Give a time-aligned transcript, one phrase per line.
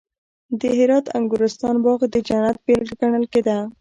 [0.59, 3.57] د هرات د انګورستان باغ د جنت بېلګه ګڼل کېده